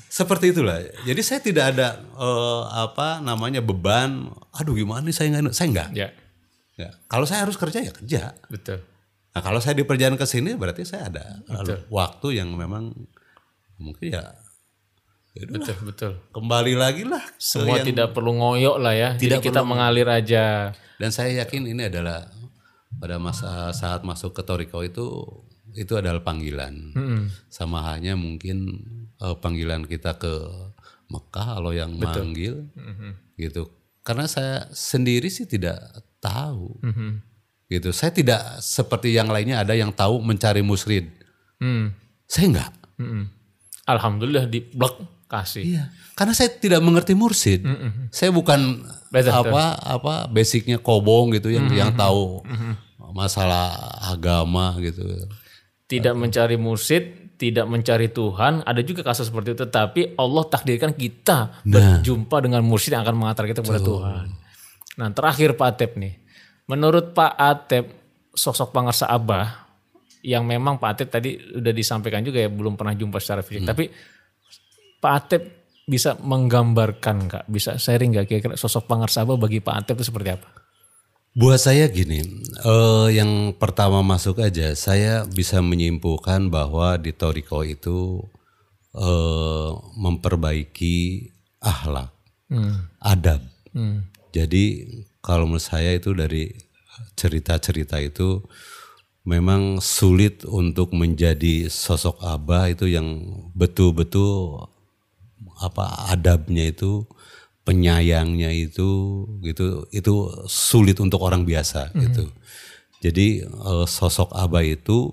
[0.07, 0.79] Seperti itulah.
[1.03, 4.31] Jadi saya tidak ada eh, apa namanya beban.
[4.53, 5.89] Aduh gimana nih saya nggak, saya nggak.
[5.91, 6.09] Ya,
[6.75, 6.91] Ya.
[7.07, 8.35] Kalau saya harus kerja ya kerja.
[8.47, 8.83] betul.
[9.31, 11.39] Nah kalau saya di perjalanan ke sini berarti saya ada
[11.87, 12.91] waktu yang memang
[13.75, 14.23] mungkin ya,
[15.31, 16.11] ya udah, Betul, betul.
[16.31, 17.23] kembali lagi lah.
[17.35, 19.09] Semua yang- tidak perlu ngoyok lah ya.
[19.15, 20.71] Jadi Tidak kita mengalir aja.
[20.95, 22.27] Dan saya yakin ini adalah
[22.95, 25.03] pada masa saat masuk ke Toriko itu
[25.75, 26.95] itu adalah panggilan.
[27.51, 28.81] Sama halnya mungkin
[29.19, 30.33] eh, panggilan kita ke
[31.11, 32.65] Mekah kalau yang manggil
[33.37, 33.69] gitu.
[34.01, 35.77] Karena saya sendiri sih tidak
[36.23, 36.81] tahu.
[37.65, 37.89] Gitu.
[37.93, 41.09] Saya tidak seperti yang lainnya ada yang tahu mencari musrid.
[41.57, 41.93] Hmm.
[42.29, 42.71] Saya enggak.
[43.01, 43.25] Mm-mm.
[43.85, 45.63] Alhamdulillah di blok kasih.
[45.65, 45.83] Iya.
[46.17, 47.65] Karena saya tidak mengerti mursid.
[48.09, 52.41] Saya bukan Betul, apa apa basicnya kobong gitu yang yang tahu
[53.13, 55.03] masalah agama gitu.
[55.85, 58.65] Tidak mencari mursid, tidak mencari Tuhan.
[58.65, 59.65] Ada juga kasus seperti itu.
[59.69, 64.25] Tapi Allah takdirkan kita berjumpa dengan mursid yang akan mengantar kita kepada Tuhan.
[64.97, 66.13] Nah terakhir Pak Atep nih.
[66.65, 67.85] Menurut Pak Atep,
[68.33, 69.69] sosok pangarsa Abah
[70.25, 73.69] yang memang Pak Atep tadi udah disampaikan juga ya belum pernah jumpa secara fisik.
[73.69, 73.85] Tapi
[74.97, 75.41] Pak Atep
[75.85, 77.43] bisa menggambarkan nggak?
[77.45, 80.64] Bisa sharing nggak kira-kira sosok pangarsa Abah bagi Pak Atep itu seperti apa?
[81.35, 82.23] Buat saya gini,
[82.63, 88.23] eh, yang pertama masuk aja, saya bisa menyimpulkan bahwa di Toriko itu
[88.95, 91.27] eh, memperbaiki
[91.59, 92.15] akhlak,
[93.03, 93.43] adab.
[94.31, 94.87] Jadi
[95.19, 96.55] kalau menurut saya itu dari
[97.19, 98.39] cerita-cerita itu
[99.27, 103.19] memang sulit untuk menjadi sosok abah itu yang
[103.51, 104.71] betul-betul
[105.59, 107.03] apa adabnya itu
[107.65, 108.89] penyayangnya itu
[109.41, 110.13] gitu itu
[110.45, 112.29] sulit untuk orang biasa gitu.
[113.01, 115.11] Jadi eh, sosok abah itu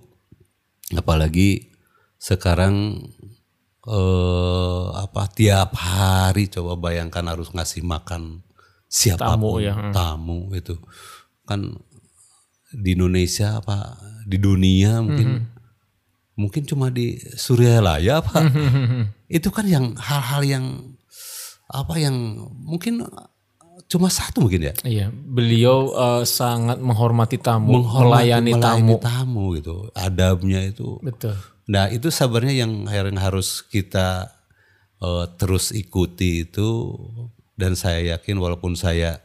[0.92, 1.72] apalagi
[2.20, 3.02] sekarang
[3.82, 8.46] eh apa tiap hari coba bayangkan harus ngasih makan
[8.86, 10.78] siapa pun Tamu ya, tamu itu
[11.42, 11.74] kan
[12.70, 15.50] di Indonesia apa di dunia mungkin
[16.38, 18.48] mungkin cuma di Suryalaya apa.
[19.28, 20.64] Itu kan yang hal-hal yang
[21.66, 22.14] apa yang
[22.62, 23.04] mungkin
[23.86, 28.94] cuma satu mungkin ya Iya, beliau eh, sangat menghormati tamu, Menghormati, melayani, tamu.
[28.98, 31.36] tamu gitu adabnya itu Betul.
[31.62, 34.32] Nah itu sebenarnya yang yang harus kita
[34.98, 36.68] eh, terus ikuti itu
[37.56, 39.20] dan saya yakin walaupun saya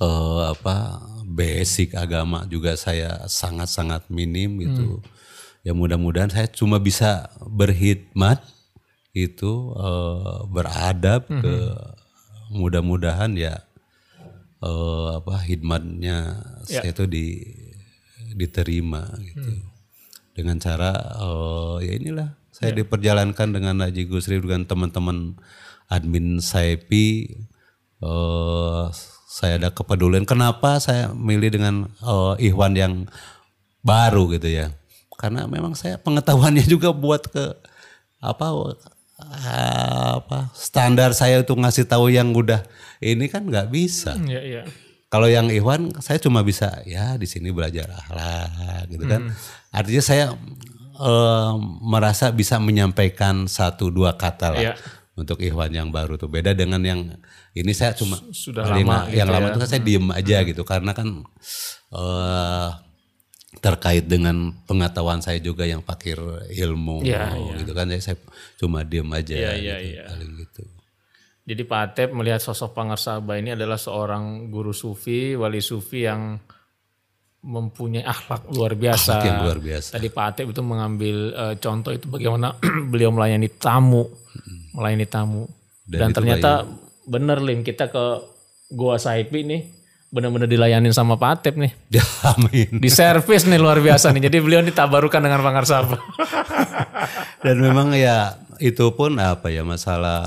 [0.00, 5.00] eh, apa basic agama juga saya sangat-sangat minim gitu.
[5.62, 8.42] Ya mudah-mudahan saya cuma bisa berkhidmat
[9.12, 11.56] itu eh, beradab ke
[12.52, 13.60] mudah-mudahan ya
[14.64, 17.26] eh, apa khidmatnya saya itu di
[18.32, 19.52] diterima gitu.
[20.32, 25.36] Dengan cara eh, ya inilah saya diperjalankan dengan Haji Gusri dengan teman-teman
[25.92, 27.36] admin Saipi
[28.00, 28.84] eh,
[29.32, 32.94] saya ada kepedulian kenapa saya milih dengan eh, Ikhwan yang
[33.84, 34.72] baru gitu ya?
[35.20, 37.60] Karena memang saya pengetahuannya juga buat ke
[38.22, 38.46] apa
[40.18, 42.62] apa standar saya untuk ngasih tahu yang udah
[42.98, 44.62] ini kan nggak bisa Iya, iya.
[45.08, 49.32] kalau yang Ikhwan saya cuma bisa ya di sini belajar akhlak gitu kan.
[49.70, 50.26] Artinya saya
[50.96, 54.74] eh, merasa bisa menyampaikan satu dua kata lah Iya.
[55.12, 57.00] untuk Ikhwan yang baru tuh beda dengan yang
[57.52, 59.50] ini saya cuma sudah paling lama yang gitu lama ya.
[59.52, 61.08] itu kan saya diem aja gitu karena kan
[61.92, 62.68] eh
[63.62, 66.18] terkait dengan pengetahuan saya juga yang pakir
[66.50, 67.54] ilmu Iya, iya.
[67.62, 68.18] gitu kan saya
[68.58, 70.62] cuma diem aja iya, gitu, paling gitu.
[71.42, 76.38] Jadi Pak Atep melihat sosok Pangarsa Abah ini adalah seorang guru sufi, wali sufi yang
[77.42, 79.18] mempunyai akhlak luar biasa.
[79.18, 79.90] Akhlak yang luar biasa.
[79.98, 82.54] Tadi Pak Atep itu mengambil eh, contoh itu bagaimana
[82.94, 84.06] beliau melayani tamu,
[84.74, 85.46] melayani tamu.
[85.82, 86.50] Dan, Dan ternyata
[87.06, 88.04] bener Lim kita ke
[88.70, 89.81] Goa Saipi nih
[90.12, 91.72] benar-benar dilayanin sama Pak Atep nih.
[92.36, 92.78] Amin.
[92.78, 94.28] Di servis nih luar biasa nih.
[94.28, 96.00] Jadi beliau ditabarukan dengan Pangarsa Abah.
[97.44, 100.22] Dan memang ya itu pun apa ya masalah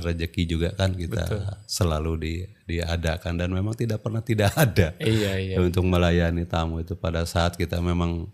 [0.00, 1.26] rezeki juga kan kita
[1.68, 5.56] selalu di diadakan dan memang tidak pernah tidak ada iya, iya.
[5.60, 8.32] untuk melayani tamu itu pada saat kita memang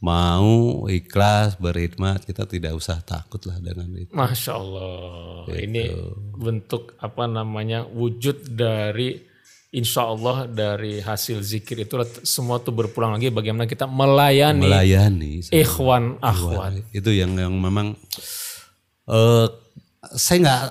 [0.00, 4.14] mau ikhlas berkhidmat kita tidak usah takut lah dengan itu.
[4.14, 5.90] Masya Allah, ini
[6.38, 9.27] bentuk apa namanya wujud dari
[9.68, 11.92] Insya Allah dari hasil zikir itu
[12.24, 16.88] semua tuh berpulang lagi bagaimana kita melayani Melayani ikhwan akhwat.
[16.96, 17.92] itu yang yang memang
[19.04, 19.46] eh
[20.16, 20.62] saya nggak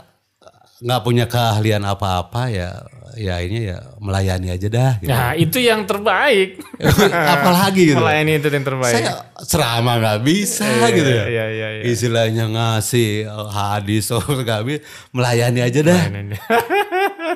[0.82, 2.74] nggak punya keahlian apa-apa ya
[3.18, 4.92] ya ini ya melayani aja dah.
[5.02, 5.10] Gitu.
[5.10, 6.62] Nah itu yang terbaik.
[7.34, 7.98] Apalagi gitu.
[7.98, 8.94] Melayani itu yang terbaik.
[8.94, 11.26] Saya ceramah nggak bisa gitu ya.
[11.26, 11.84] Iya iya iya.
[11.90, 16.02] Istilahnya ngasih uh, hadis oh nggak bisa, melayani aja dah.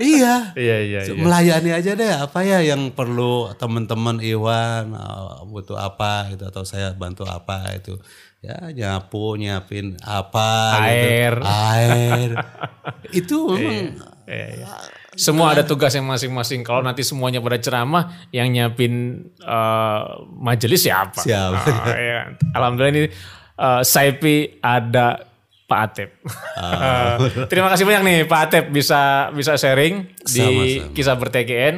[0.01, 0.35] iya.
[0.57, 0.99] Iya iya.
[1.05, 1.13] iya.
[1.15, 6.91] Melayani aja deh apa ya yang perlu teman-teman Iwan uh, butuh apa gitu atau saya
[6.97, 7.95] bantu apa itu
[8.41, 11.37] ya nyapu nyiapin apa Air.
[11.37, 11.45] gitu.
[11.45, 12.29] air
[13.13, 14.67] itu memang Iya, iya.
[15.19, 16.63] Semua ada tugasnya masing-masing.
[16.63, 20.01] Kalau nanti semuanya pada ceramah, yang nyiapin eh,
[20.39, 21.19] majelis siapa?
[21.19, 21.59] Siapa?
[21.59, 22.31] Oh, iya.
[22.55, 23.03] Alhamdulillah ini
[23.59, 25.30] eh, Saipi ada
[25.71, 26.09] Pak Atep.
[26.59, 27.15] Ah.
[27.51, 30.91] Terima kasih banyak nih Pak Atep bisa bisa sharing di Sama-sama.
[30.91, 31.75] kisah ber-TKN.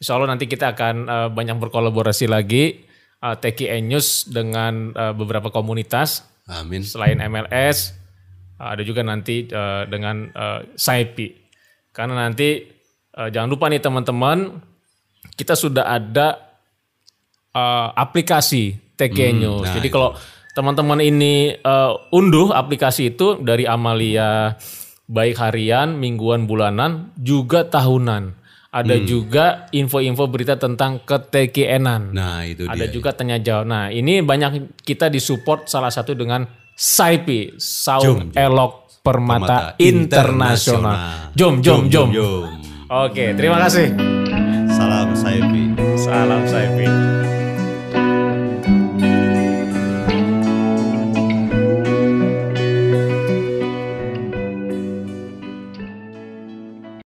[0.00, 2.80] Insya Allah nanti kita akan eh, banyak berkolaborasi lagi
[3.20, 7.92] eh, TKN News dengan eh, beberapa komunitas amin selain MLS
[8.58, 11.28] ada juga nanti eh, dengan eh, Saipi.
[11.92, 12.64] Karena nanti
[13.12, 14.56] eh, jangan lupa nih teman-teman
[15.36, 16.40] kita sudah ada
[17.52, 19.68] eh, aplikasi TK News.
[19.68, 20.16] nah Jadi kalau
[20.58, 24.58] teman-teman ini eh, unduh aplikasi itu dari Amalia
[25.06, 28.34] baik harian, mingguan, bulanan, juga tahunan.
[28.68, 32.12] Ada juga info-info berita tentang keTKN-an.
[32.12, 33.64] nah itu Ada dia juga tanya jawab.
[33.64, 36.44] Nah, ini banyak kita disupport salah satu dengan
[36.76, 38.36] SAIPI, Saung Jom, jom.
[38.36, 41.32] Elok Permata, Permata Internasional.
[41.32, 41.32] Internasional.
[41.32, 42.08] Jom, jom, jom.
[42.12, 42.44] jom
[42.92, 43.96] Oke, terima kasih.
[44.68, 47.07] salam Saipi Salam SAIPI.